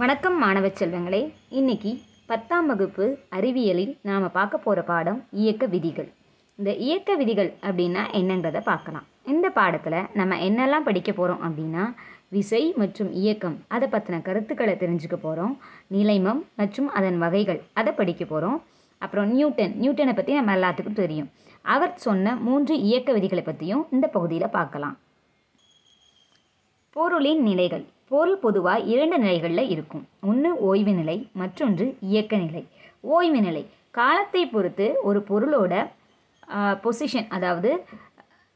வணக்கம் 0.00 0.36
மாணவ 0.42 0.66
செல்வங்களே. 0.66 1.20
இன்னைக்கு 1.58 1.90
பத்தாம் 2.30 2.66
வகுப்பு 2.70 3.06
அறிவியலில் 3.36 3.90
நாம் 4.08 4.24
பார்க்க 4.36 4.58
போகிற 4.66 4.82
பாடம் 4.90 5.18
இயக்க 5.40 5.64
விதிகள். 5.74 6.08
இந்த 6.58 6.70
இயக்க 6.84 7.16
விதிகள் 7.20 7.50
அப்படின்னா 7.68 8.02
என்னங்கிறத 8.18 8.60
பார்க்கலாம். 8.70 9.06
இந்த 9.32 9.50
பாடத்தில் 9.58 9.98
நம்ம 10.18 10.38
என்னெல்லாம் 10.46 10.86
படிக்க 10.88 11.12
போகிறோம் 11.12 11.42
அப்படின்னா 11.48 11.84
விசை 12.36 12.62
மற்றும் 12.82 13.10
இயக்கம் 13.22 13.58
அதை 13.68 13.88
பற்றின 13.96 14.22
கருத்துக்களை 14.28 14.76
தெரிஞ்சுக்க 14.84 15.18
போகிறோம் 15.26 15.54
நிலைமம் 15.98 16.42
மற்றும் 16.62 16.88
அதன் 17.00 17.20
வகைகள் 17.24 17.60
அதை 17.72 17.94
படிக்க 18.00 18.24
போகிறோம் 18.24 18.58
அப்புறம் 18.98 19.30
நியூட்டன் 19.36 19.76
நியூட்டனை 19.84 20.16
பற்றி 20.16 20.40
நம்ம 20.40 20.58
எல்லாத்துக்கும் 20.60 21.00
தெரியும். 21.04 21.30
அவர் 21.76 21.94
சொன்ன 22.08 22.36
மூன்று 22.48 22.76
இயக்க 22.88 23.12
விதிகளை 23.12 23.44
பற்றியும் 23.52 23.86
இந்த 23.90 24.06
பகுதியில் 24.18 24.54
பார்க்கலாம். 24.58 24.98
பொருளின் 26.96 27.42
நிலைகள். 27.42 27.86
பொருள் 28.10 28.40
பொதுவாக 28.44 28.86
இரண்டு 28.92 29.16
நிலைகளில் 29.24 29.70
இருக்கும். 29.74 30.04
ஒன்று 30.30 30.50
ஓய்வு 30.68 30.92
நிலை 31.00 31.16
மற்றொன்று 31.40 31.86
இயக்க 32.10 32.34
நிலை. 32.44 32.62
ஓய்வு 33.16 33.40
நிலை. 33.46 33.62
காலத்தை 33.98 34.42
பொறுத்து 34.54 34.86
ஒரு 35.08 35.20
பொருளோட 35.30 35.74
பொசிஷன் 36.84 37.28
அதாவது 37.36 37.70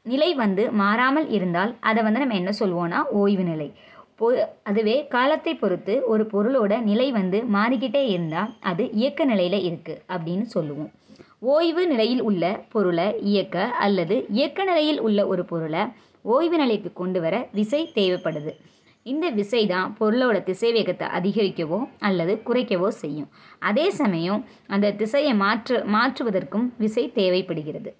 நிலை 0.05 0.29
வந்து 0.43 0.63
மாறாமல் 0.81 1.27
இருந்தால் 1.37 1.71
அதை 1.89 2.01
வந்து 2.05 2.21
நம்ம 2.23 2.37
என்ன 2.41 2.51
சொல்லுவோம்னா 2.59 2.99
ஓய்வு 3.21 3.45
நிலை. 3.51 3.67
பொ 4.19 4.27
அதுவே 4.69 4.95
காலத்தை 5.15 5.53
பொறுத்து 5.61 5.93
ஒரு 6.13 6.23
பொருளோட 6.33 6.73
நிலை 6.89 7.07
வந்து 7.19 7.39
மாறிக்கிட்டே 7.55 8.03
இருந்தால் 8.15 8.51
அது 8.69 8.83
இயக்க 8.99 9.25
நிலையில் 9.31 9.59
இருக்குது 9.69 10.01
அப்படின்னு 10.13 10.45
சொல்லுவோம். 10.55 10.91
ஓய்வு 11.53 11.83
நிலையில் 11.91 12.21
உள்ள 12.29 12.43
பொருளை 12.73 13.07
இயக்க 13.31 13.57
அல்லது 13.85 14.15
இயக்க 14.37 14.59
நிலையில் 14.69 15.01
உள்ள 15.07 15.19
ஒரு 15.33 15.43
பொருளை 15.51 15.81
ஓய்வு 16.25 16.57
நிலைக்கு 16.61 16.89
கொண்டு 17.01 17.19
வர 17.25 17.35
விசை 17.57 17.81
தேவைப்படுது. 17.97 18.53
இந்த 19.05 19.25
விசை 19.39 19.61
தான் 19.71 19.89
பொருளோட 19.99 20.37
திசைவேகத்தை 20.47 21.07
அதிகரிக்கவோ 21.17 21.79
அல்லது 22.07 22.33
குறைக்கவோ 22.47 22.87
செய்யும். 23.01 23.27
அதே 23.69 23.85
சமயம் 23.99 24.41
அந்த 24.75 24.93
திசையை 25.01 25.33
மாற்று 25.41 25.77
மாற்றுவதற்கும் 25.95 26.65
விசை 26.83 27.03
தேவைப்படுகிறது. 27.19 27.91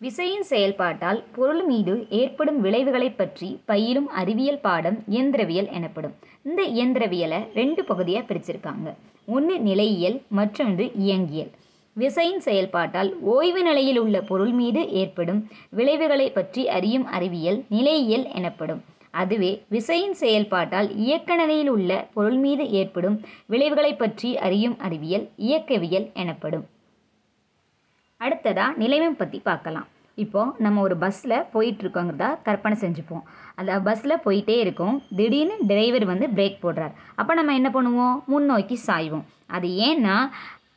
விசையின் 0.00 0.46
செயல்பாட்டால் 0.52 1.20
பொருள் 1.36 1.62
மீது 1.70 1.92
ஏற்படும் 2.20 2.58
விளைவுகளை 2.64 3.10
பற்றி 3.10 3.48
பயிலும் 3.70 4.08
அறிவியல் 4.20 4.62
பாடம் 4.64 4.98
இயந்திரவியல் 5.14 5.68
எனப்படும். 5.78 6.14
இந்த 6.48 6.62
இயந்திரவியலை 6.76 7.40
ரெண்டு 7.58 7.84
பகுதியாக 7.90 8.24
பிரிச்சிருக்காங்க. 8.30 8.88
ஒன்று 9.36 9.54
நிலையியல் 9.68 10.18
மற்றொன்று 10.38 10.86
இயங்கியல். 11.04 11.52
விசையின் 11.96 12.42
செயல்பாட்டால் 12.48 13.10
ஓய்வு 13.34 13.60
நிலையில் 13.68 14.00
உள்ள 14.04 14.16
பொருள் 14.30 14.54
மீது 14.60 14.80
ஏற்படும் 15.02 15.40
விளைவுகளை 15.78 16.28
பற்றி 16.38 16.62
அறியும் 16.78 17.06
அறிவியல் 17.16 17.60
நிலையியல் 17.76 18.26
எனப்படும். 18.40 18.82
அதுவே 19.22 19.50
விசையின் 19.74 20.16
செயல்பாட்டால் 20.20 20.88
இயக்க 21.04 21.36
நிலையில் 21.36 21.70
உள்ள 21.76 21.90
பொருள் 22.16 22.38
மீது 22.44 22.64
ஏற்படும் 22.80 23.16
விளைவுகளை 23.52 23.92
பற்றி 24.02 24.30
அறியும் 24.46 24.76
அறிவியல் 24.86 25.26
இயக்கவியல் 25.48 26.06
எனப்படும். 26.22 26.64
அடுத்ததா 28.20 28.66
நிலைமை 28.82 29.10
பற்றி 29.20 29.38
பார்க்கலாம். 29.48 29.88
இப்போ 30.24 30.42
நம்ம 30.64 30.80
ஒரு 30.80 30.96
பஸ்ஸில் 30.96 31.44
போயிட்டுருக்கோங்கிறதா 31.54 32.28
கற்பனை 32.42 32.76
செஞ்சுப்போம். 32.80 33.24
அந்த 33.60 33.72
பஸ்ஸில் 33.86 34.22
போயிட்டே 34.24 34.56
இருக்கோம். 34.64 34.96
திடீர்னு 35.16 35.56
டிரைவர் 35.70 36.04
வந்து 36.12 36.26
பிரேக் 36.36 36.62
போடுறார். 36.64 36.94
அப்போ 37.20 37.34
நம்ம 37.38 37.54
என்ன 37.60 37.70
பண்ணுவோம்? 37.76 38.16
முன்னோக்கி 38.32 38.78
சாய்வோம். 38.86 39.24
அது 39.56 39.68
ஏன்னா 39.88 40.16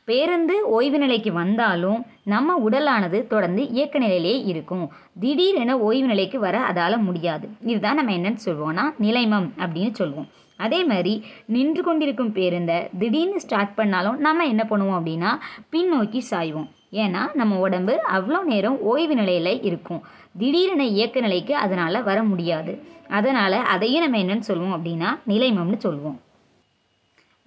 பேருந்து 0.08 0.54
ஓய்வு 0.76 0.98
நிலைக்கு 0.98 1.30
வந்தாலும் 1.38 2.00
நம்ம 2.32 2.54
உடலானது 2.66 3.18
தொடர்ந்து 3.32 3.62
இயக்க 3.76 3.96
நிலையிலே 3.98 4.34
இருக்கும். 4.50 4.84
திடீரென 5.22 5.72
ஓய்வு 5.86 6.06
நிலைக்கு 6.06 6.38
வர 6.44 6.56
அதால் 6.70 6.96
முடியாது. 7.08 7.46
இதுதான் 7.70 7.98
நம்ம 7.98 8.14
என்னன்னு 8.18 8.44
சொல்லுவோம்னா 8.46 8.84
நிலைமம் 9.04 9.48
அப்படின்னு 9.62 9.92
சொல்லுவோம் 10.00 10.28
அதே 10.64 10.78
மாதிரி 10.84 11.12
நின்று 11.54 11.82
கொண்டிருக்கும் 11.82 12.32
பேருந்தை 12.38 12.78
திடீர்னு 13.00 13.40
ஸ்டார்ட் 13.44 13.74
பண்ணாலும் 13.74 14.16
நம்ம 14.26 14.46
என்ன 14.52 14.62
பண்ணுவோம் 14.70 14.98
அப்படின்னா 14.98 15.32
பின்னோக்கி 15.72 16.20
சாய்வோம். 16.30 16.68
ஏன்னா 17.02 17.22
நம்ம 17.40 17.58
உடம்பு 17.66 17.94
அவ்வளோ 18.16 18.40
நேரம் 18.52 18.78
ஓய்வு 18.90 19.14
நிலையில் 19.20 19.62
இருக்கும். 19.68 20.00
திடீரென 20.38 20.86
இயக்க 20.96 21.20
நிலைக்கு 21.26 21.54
அதனால் 21.64 22.06
வர 22.08 22.18
முடியாது. 22.30 22.72
அதனால் 23.18 23.58
அதையும் 23.74 24.04
நம்ம 24.04 24.18
என்னென்னு 24.24 24.48
சொல்லுவோம் 24.50 24.74
அப்படின்னா 24.78 25.10
நிலைமம்னு 25.32 25.78
சொல்லுவோம் 25.86 26.18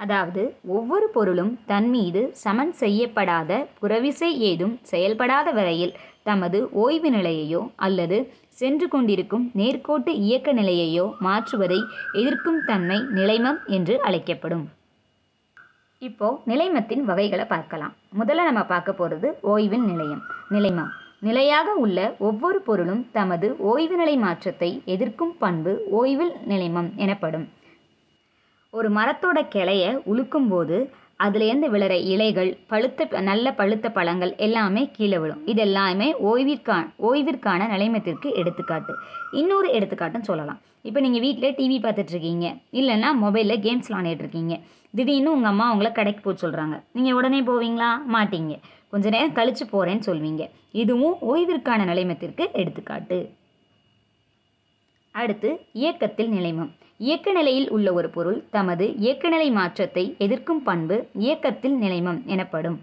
அதாவது 0.01 0.43
ஒவ்வொரு 0.75 1.07
பொருளும் 1.15 1.51
தன் 1.71 1.89
மீது 1.95 2.21
சமன் 2.43 2.73
செய்யப்படாத 2.81 3.51
புறவிசை 3.81 4.29
ஏதும் 4.49 4.75
செயல்படாத 4.91 5.47
வரையில் 5.57 5.93
தமது 6.29 6.59
ஓய்வு 6.83 7.09
நிலையையோ 7.17 7.61
அல்லது 7.85 8.17
சென்று 8.59 8.87
கொண்டிருக்கும் 8.87 9.45
நேர்கோட்டு 9.59 10.11
இயக்க 10.25 10.49
நிலையையோ 10.53 11.05
மாற்றுவதை 11.27 11.79
எதிர்க்கும் 12.19 12.59
தன்மை 12.69 12.97
நிலைமம் 13.17 13.59
என்று 13.77 13.95
அழைக்கப்படும். 14.07 14.65
இப்போ 16.01 16.27
நிலைமத்தின் 16.51 17.03
வகைகளை 17.09 17.45
பார்க்கலாம். 17.53 17.93
முதல்ல 18.19 18.45
நம்ம 18.49 18.61
பார்க்க 18.73 18.91
போகிறது 18.93 19.29
ஓய்வின் 19.53 19.85
நிலையம். 19.91 20.21
நிலைமம். 20.55 20.91
நிலையாக 21.27 21.73
உள்ள 21.83 21.97
ஒவ்வொரு 22.27 22.59
பொருளும் 22.67 23.01
தமது 23.17 23.47
ஓய்வு 23.71 23.95
நிலை 24.01 24.15
மாற்றத்தை 24.25 24.69
எதிர்க்கும் 24.93 25.33
பண்பு 25.43 25.73
ஓய்வில் 25.99 26.35
நிலைமம் 26.51 26.89
எனப்படும். 26.97 27.45
ஒரு 28.77 28.89
மரத்தோட 28.97 29.39
கிளைய 29.53 29.85
உழுக்கும்போது 30.11 30.77
அதுலேருந்து 31.23 31.67
விழுற 31.73 31.93
இலைகள் 32.11 32.51
பழுத்த 32.67 33.21
நல்ல 33.21 33.53
பழுத்த 33.53 33.87
பழங்கள் 33.97 34.31
எல்லாமே 34.45 34.83
கீழே 34.91 35.17
விழும். 35.23 35.41
இது 35.51 35.61
எல்லாமே 35.61 36.07
ஓய்விற்கான 36.29 36.85
ஓய்விற்கான 37.09 37.67
நிலைமத்திற்கு 37.67 38.29
எடுத்துக்காட்டு. 38.41 38.93
இன்னொரு 39.31 39.67
எடுத்துக்காட்டுன்னு 39.79 40.29
சொல்லலாம். 40.29 40.61
இப்போ 40.81 40.99
நீங்கள் 40.99 41.23
வீட்டில் 41.25 41.57
டிவி 41.59 41.77
பார்த்துட்ருக்கீங்க. 41.83 42.47
இல்லைன்னா 42.79 43.09
மொபைலில் 43.23 43.63
கேம்ஸ் 43.65 43.89
விளாண்டுட்டு 43.89 44.23
இருக்கீங்க 44.25 44.55
திடீர்னு 44.95 45.33
உங்கள் 45.35 45.51
அம்மா 45.51 45.71
உங்களை 45.73 45.91
கடைக்கு 45.91 46.21
போக 46.23 46.37
சொல்கிறாங்க 46.43 46.77
நீங்கள் 46.91 47.17
உடனே 47.19 47.41
போவீங்களா? 47.41 47.91
மாட்டீங்க. 48.15 48.55
கொஞ்ச 48.93 49.09
நேரம் 49.09 49.37
கழித்து 49.39 49.65
போகிறேன்னு 49.65 50.07
சொல்வீங்க. 50.09 50.45
இதுவும் 50.83 51.17
ஓய்விற்கான 51.31 51.85
நிலைமத்திற்கு 51.91 52.49
எடுத்துக்காட்டு. 52.61 53.19
அடுத்து 55.11 55.49
இயக்கத்தில் 55.73 56.29
நிலைமம். 56.29 56.71
இயக்க 57.05 57.31
நிலையில் 57.31 57.69
உள்ள 57.75 57.93
ஒரு 57.93 58.09
பொருள் 58.15 58.37
தமது 58.55 58.85
இயக்கநிலை 59.03 59.51
மாற்றத்தை 59.51 60.03
எதிர்க்கும் 60.17 60.63
பண்பு 60.63 60.95
இயக்கத்தில் 61.13 61.77
நிலைமம் 61.77 62.19
எனப்படும். 62.25 62.75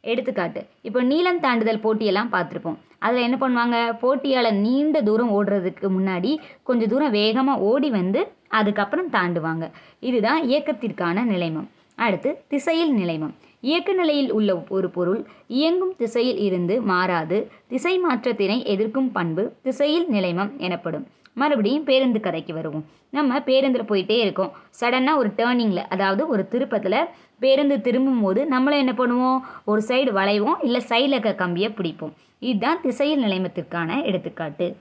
எடுத்துக்காட்டு 0.00 0.60
இப்போ 0.82 1.00
நீளம் 1.02 1.40
தாண்டுதல் 1.40 1.82
போட்டியெல்லாம் 1.84 2.32
பார்த்துருப்போம். 2.32 2.78
அதில் 2.98 3.24
என்ன 3.26 3.36
பண்ணுவாங்க? 3.42 3.76
போட்டியாளர் 4.02 4.58
நீண்ட 4.64 5.00
தூரம் 5.00 5.32
ஓடுறதுக்கு 5.36 5.88
முன்னாடி 5.98 6.32
கொஞ்சம் 6.62 6.88
தூரம் 6.88 7.10
வேகமாக 7.10 7.64
ஓடி 7.70 7.90
வந்து 7.90 8.22
அதுக்கப்புறம் 8.60 9.10
தாண்டுவாங்க. 9.10 9.66
இதுதான் 10.00 10.40
இயக்கத்திற்கான 10.42 11.24
நிலைமம். 11.32 11.68
அடுத்து 11.94 12.32
திசையில் 12.48 12.94
நிலைமம். 12.94 13.34
இயக்க 13.60 13.92
நிலையில் 13.92 14.32
உள்ள 14.32 14.64
ஒரு 14.68 14.90
பொருள் 14.90 15.20
இயங்கும் 15.46 15.94
திசையில் 15.96 16.40
இருந்து 16.48 16.76
மாறாது. 16.92 17.38
திசை 17.68 17.94
மாற்றத்தினை 18.08 18.58
எதிர்க்கும் 18.64 19.12
பண்பு 19.12 19.44
திசையில் 19.62 20.08
நிலைமம் 20.08 20.52
எனப்படும். 20.56 21.06
மறுபடியும் 21.36 21.84
பேருந்து 21.84 22.20
கதைக்கு 22.20 22.54
வருவோம். 22.54 22.84
நம்ம 23.10 23.40
பேருந்தில் 23.40 23.88
போயிட்டே 23.90 24.16
இருக்கோம். 24.18 24.52
சடனாக 24.80 25.16
ஒரு 25.16 25.30
டேர்னிங்கில் 25.36 25.88
அதாவது 25.88 26.28
ஒரு 26.28 26.48
திருப்பத்தில் 26.48 27.04
பேருந்து 27.38 27.80
திரும்பும் 27.80 28.20
போது 28.20 28.46
நம்மளும் 28.46 28.82
என்ன 28.86 28.92
பண்ணுவோம்? 28.92 29.40
ஒரு 29.64 29.82
சைடு 29.88 30.10
வளைவோம் 30.18 30.62
இல்லை 30.62 30.82
சைடில் 30.88 31.16
இருக்க 31.16 31.34
கம்பியை 31.34 31.70
பிடிப்போம். 31.70 32.14
இதுதான் 32.38 32.80
திசையில் 32.80 33.24
நிலைமத்திற்கான 33.24 34.04
எடுத்துக்காட்டு. 34.04 34.76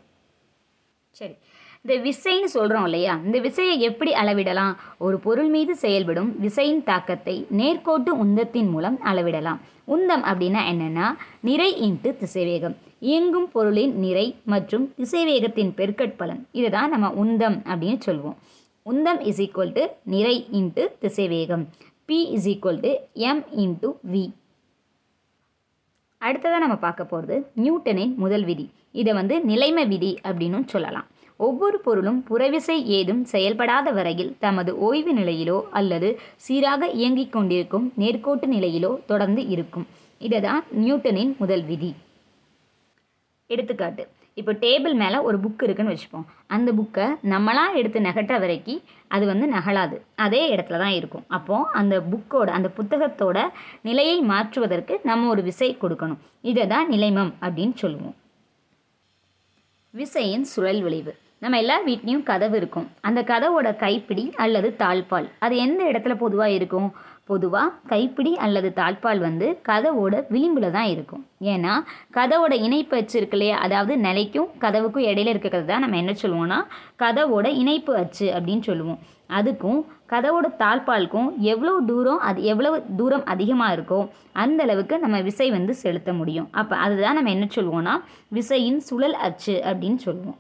சரி. 1.11 1.35
இந்த 1.81 2.09
விசைன்னு 2.09 2.43
சொல்கிறோம் 2.43 2.83
இல்லையா? 2.83 3.19
இந்த 3.25 3.39
விசையை 3.39 3.79
எப்படி 3.79 4.11
அளவிடலாம்? 4.13 4.73
ஒரு 4.97 5.19
பொருள் 5.19 5.47
மீது 5.47 5.75
செயல்படும் 5.75 6.31
விசையின் 6.41 6.83
தாக்கத்தை 6.83 7.47
நேர்கோட்டு 7.57 8.11
உந்தத்தின் 8.23 8.69
மூலம் 8.69 8.99
அளவிடலாம். 9.05 9.59
உந்தம் 9.87 10.25
அப்படின்னா 10.31 10.63
என்னென்னா 10.71 11.07
நிறை 11.39 11.69
இன்ட்டு 11.81 12.15
திசைவேகம். 12.23 12.75
இயங்கும் 13.01 13.51
பொருளின் 13.51 13.95
நிறை 13.99 14.35
மற்றும் 14.45 14.93
திசைவேகத்தின் 14.97 15.73
பெருக்கட்பலன் 15.79 16.41
இதை 16.51 16.69
தான் 16.69 16.89
நம்ம 16.89 17.09
உந்தம் 17.23 17.57
அப்படின்னு 17.71 17.99
சொல்லுவோம் 17.99 18.37
உந்தம் 18.85 19.19
இஸ் 19.19 19.41
ஈக்குவல் 19.41 19.73
டு 19.73 19.83
நிறை 20.03 20.47
இன்ட்டு 20.51 20.83
திசைவேகம். 21.01 21.63
P 22.05 22.17
is 22.29 22.47
equal 22.49 22.79
to 22.79 22.91
M 23.13 23.43
into 23.63 23.89
V 24.11 24.31
அடுத்ததாக 26.17 26.61
நம்ம 26.63 26.75
பார்க்க 26.75 27.03
போகிறது 27.05 27.51
நியூட்டனின் 27.53 28.13
முதல் 28.17 28.43
விதி. 28.43 28.69
இதை 28.91 29.13
வந்து 29.13 29.35
நிலைமை 29.41 29.85
விதி 29.85 30.11
அப்படின்னு 30.23 30.61
சொல்லலாம். 30.65 31.07
ஒவ்வொரு 31.37 31.79
பொருளும் 31.79 32.25
புறவிசை 32.29 32.83
ஏதும் 32.97 33.23
செயல்படாத 33.23 33.91
வரையில் 33.91 34.35
தமது 34.39 34.79
ஓய்வு 34.79 35.13
நிலையிலோ 35.13 35.61
அல்லது 35.69 36.19
சீராக 36.35 36.87
இயங்கிக் 36.87 37.31
கொண்டிருக்கும் 37.31 37.93
நேர்கோட்டு 37.99 38.47
நிலையிலோ 38.55 39.05
தொடர்ந்து 39.05 39.47
இருக்கும். 39.47 39.87
இதுதான் 40.19 40.63
நியூட்டனின் 40.71 41.35
முதல் 41.39 41.63
விதி. 41.63 41.93
எடுத்துக்காட்டு. 43.53 44.03
இப்போ 44.33 44.53
டேபிள் 44.53 44.93
மேலே 44.93 45.17
ஒரு 45.17 45.37
புக் 45.37 45.63
இருக்குன்னு 45.63 45.93
வச்சுப்போம். 45.93 46.25
அந்த 46.47 46.69
புக்கை 46.71 47.05
நம்மளாம் 47.33 47.73
எடுத்து 47.73 47.99
நகட்ட 47.99 48.39
வரைக்கும் 48.39 48.81
அது 49.07 49.25
வந்து 49.25 49.47
நகலாது. 49.47 49.97
அதே 50.15 50.55
இடத்துல 50.55 50.77
தான் 50.77 50.95
இருக்கும். 50.99 51.25
அப்போது 51.27 51.69
அந்த 51.71 52.03
புக்கோட 52.11 52.49
அந்த 52.57 52.71
புத்தகத்தோட 52.77 53.37
நிலையை 53.81 54.21
மாற்றுவதற்கு 54.21 54.99
நம்ம 55.03 55.29
ஒரு 55.29 55.41
விசை 55.41 55.77
கொடுக்கணும். 55.81 56.21
இதை 56.41 56.67
தான் 56.67 56.87
நிலைமம் 56.87 57.33
அப்படின்னு 57.41 57.75
சொல்லுவோம். 57.75 58.15
விசையின் 59.93 60.43
சுழல் 60.43 60.81
விளைவு. 60.81 61.13
நம்ம 61.45 61.57
எல்லா 61.63 61.75
வீட்லேயும் 61.87 62.27
கதவு 62.29 62.55
இருக்கும். 62.59 62.85
அந்த 63.07 63.19
கதவோட 63.31 63.69
கைப்பிடி 63.81 64.23
அல்லது 64.43 64.69
தாழ்பால். 64.83 65.27
அது 65.45 65.55
எந்த 65.65 65.81
இடத்துல 65.91 66.13
பொதுவாக 66.21 66.55
இருக்கும்? 66.59 66.87
பொதுவாக 67.29 67.73
கைப்பிடி 67.91 68.31
அல்லது 68.45 68.69
தாழ்பால் 68.79 69.21
வந்து 69.25 69.47
கதவோட 69.69 70.15
விளிம்பில் 70.33 70.73
தான் 70.75 70.89
இருக்கும். 70.93 71.23
ஏன்னா 71.53 71.73
கதவோட 72.17 72.53
இணைப்பு 72.67 72.95
அச்சு 72.99 73.15
இருக்கு 73.19 73.37
இல்லையா 73.37 73.55
அதாவது 73.65 73.93
நிலைக்கும் 74.05 74.49
கதவுக்கும் 74.63 75.07
இடையில 75.09 75.33
இருக்கிறது 75.33 75.65
தான் 75.71 75.83
நம்ம 75.85 75.99
என்ன 76.03 76.13
சொல்லுவோம்னா 76.23 76.59
கதவோட 77.03 77.49
இணைப்பு 77.63 77.93
அச்சு 78.01 78.27
அப்படின்னு 78.37 78.65
சொல்லுவோம். 78.69 78.99
அதுக்கும் 79.39 79.81
கதவோட 80.13 80.47
தாழ்பாலுக்கும் 80.63 81.29
எவ்வளோ 81.53 81.73
தூரம் 81.91 82.23
அது 82.29 82.41
எவ்வளவு 82.53 82.79
தூரம் 83.01 83.25
அதிகமாக 83.35 83.75
இருக்கோ 83.77 83.99
அந்த 84.45 84.61
அளவுக்கு 84.67 84.97
நம்ம 85.05 85.19
விசை 85.29 85.49
வந்து 85.57 85.75
செலுத்த 85.83 86.13
முடியும். 86.21 86.49
அப்போ 86.61 86.77
அதுதான் 86.85 87.19
நம்ம 87.19 87.35
என்ன 87.37 87.47
சொல்லுவோம்னா 87.57 87.95
விசையின் 88.39 88.81
சுழல் 88.89 89.19
அச்சு 89.27 89.55
அப்படின்னு 89.69 90.01
சொல்லுவோம். 90.07 90.39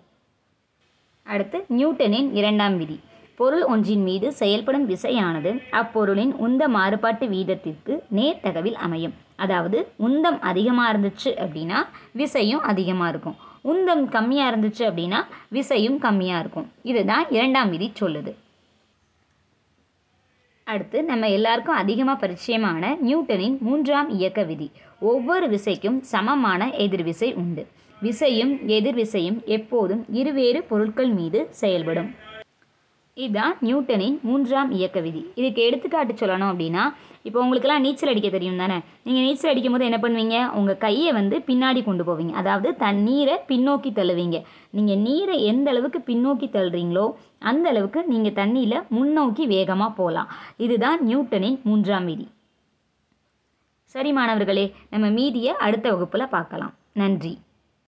அடுத்து 1.33 1.57
நியூட்டனின் 1.77 2.27
இரண்டாம் 2.39 2.75
விதி. 2.77 2.97
பொருள் 3.39 3.63
ஒன்றின் 3.73 4.03
மீது 4.07 4.27
செயல்படும் 4.41 4.85
விசையானது 4.89 5.51
அப்பொருளின் 5.79 6.33
உந்த 6.45 6.67
மாறுபாட்டு 6.75 7.25
வீதத்திற்கு 7.33 7.93
நேர்த்தகவில் 8.17 8.77
அமையும். 8.85 9.15
அதாவது 9.43 9.77
உந்தம் 10.07 10.39
அதிகமாக 10.49 10.91
இருந்துச்சு 10.93 11.31
அப்படின்னா 11.43 11.79
விசையும் 12.21 12.63
அதிகமாக 12.71 13.09
இருக்கும். 13.13 13.37
உந்தம் 13.71 14.03
கம்மியாக 14.15 14.49
இருந்துச்சு 14.51 14.83
அப்படின்னா 14.89 15.19
விசையும் 15.57 15.99
கம்மியாக 16.05 16.41
இருக்கும். 16.43 16.67
இதுதான் 16.91 17.25
இரண்டாம் 17.37 17.69
விதி 17.69 17.91
சொல்லுது. 18.01 18.33
அடுத்து 20.67 20.99
நம்ம 21.03 21.25
எல்லாருக்கும் 21.37 21.81
அதிகமாக 21.83 22.17
பரிச்சயமான 22.21 22.83
நியூட்டனின் 23.07 23.57
மூன்றாம் 23.67 24.09
இயக்க 24.19 24.43
விதி. 24.51 24.67
ஒவ்வொரு 25.11 25.47
விசைக்கும் 25.55 25.99
சமமான 26.13 26.67
எதிர்விசை 26.85 27.29
உண்டு. 27.43 27.65
விசையும் 28.05 28.53
எதிர்விசையும் 28.77 29.39
எப்போதும் 29.57 30.03
இருவேறு 30.21 30.61
பொருட்கள் 30.71 31.11
மீது 31.19 31.41
செயல்படும். 31.63 32.11
இதுதான் 33.17 33.53
நியூட்டனின் 33.65 34.15
மூன்றாம் 34.27 34.71
இயக்க 34.77 34.99
விதி. 35.03 35.21
இதுக்கு 35.39 35.61
எடுத்துக்காட்டு 35.67 36.13
சொல்லணும் 36.21 36.49
அப்படின்னா 36.51 36.83
இப்போ 37.27 37.37
உங்களுக்கெல்லாம் 37.43 37.83
நீச்சல் 37.85 38.11
அடிக்க 38.11 38.29
தெரியும் 38.33 38.59
தானே? 38.61 38.77
நீங்கள் 39.05 39.25
நீச்சல் 39.25 39.51
அடிக்கும் 39.51 39.75
போது 39.75 39.87
என்ன 39.89 39.99
பண்ணுவீங்க? 40.03 40.39
உங்கள் 40.57 40.81
கையை 40.83 41.11
வந்து 41.19 41.35
பின்னாடி 41.47 41.81
கொண்டு 41.85 42.03
போவீங்க. 42.07 42.33
அதாவது 42.41 42.69
தண்ணீரை 42.83 43.35
பின்னோக்கி 43.51 43.91
தள்ளுவீங்க. 43.99 44.39
நீங்கள் 44.77 45.01
நீரை 45.07 45.37
எந்த 45.51 45.69
அளவுக்கு 45.73 46.01
பின்னோக்கி 46.09 46.49
தள்ளுறீங்களோ 46.57 47.05
அந்த 47.51 47.65
அளவுக்கு 47.73 48.03
நீங்கள் 48.11 48.37
தண்ணியில் 48.41 48.85
முன்னோக்கி 48.97 49.45
வேகமாக 49.55 49.97
போகலாம். 50.01 50.29
இதுதான் 50.67 50.99
நியூட்டனின் 51.09 51.57
மூன்றாம் 51.69 52.07
விதி. 52.11 52.27
சரி 53.95 54.11
மாணவர்களே 54.19 54.67
நம்ம 54.93 55.07
மீதியை 55.19 55.53
அடுத்த 55.67 55.87
வகுப்பில் 55.95 56.33
பார்க்கலாம். 56.37 56.75
நன்றி. 57.03 57.33